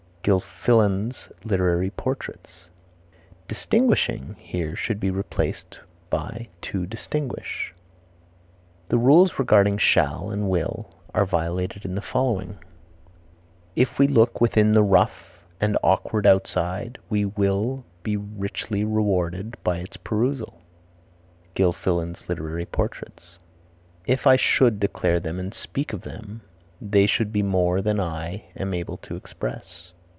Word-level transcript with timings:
Gilfillan's 0.23 1.29
Literary 1.43 1.89
Portraits. 1.89 2.67
Distinguishing 3.47 4.35
here 4.37 4.75
should 4.75 4.99
be 4.99 5.09
replaced 5.09 5.79
by 6.11 6.47
to 6.61 6.85
distinguish. 6.85 7.73
The 8.89 8.99
rules 8.99 9.39
regarding 9.39 9.79
shall 9.79 10.29
and 10.29 10.47
will 10.47 10.93
are 11.15 11.25
violated 11.25 11.85
in 11.85 11.95
the 11.95 12.01
following: 12.03 12.59
"If 13.75 13.97
we 13.97 14.05
look 14.05 14.39
within 14.39 14.73
the 14.73 14.83
rough 14.83 15.43
and 15.59 15.75
awkward 15.81 16.27
outside, 16.27 16.99
we 17.09 17.25
will 17.25 17.83
be 18.03 18.15
richly 18.15 18.83
rewarded 18.83 19.57
by 19.63 19.77
its 19.79 19.97
perusal." 19.97 20.61
Gilfillan's 21.55 22.29
Literary 22.29 22.67
Portraits. 22.67 23.39
"If 24.05 24.27
I 24.27 24.35
should 24.35 24.79
declare 24.79 25.19
them 25.19 25.39
and 25.39 25.51
speak 25.51 25.93
of 25.93 26.01
them, 26.01 26.41
they 26.79 27.07
should 27.07 27.33
be 27.33 27.41
more 27.41 27.81
than 27.81 27.99
I 27.99 28.43
am 28.55 28.75
able 28.75 28.97
to 28.97 29.15
express." 29.15 29.93